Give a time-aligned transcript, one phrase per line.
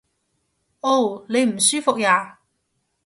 [0.79, 1.27] 嗷！
[1.29, 2.39] 你唔舒服呀？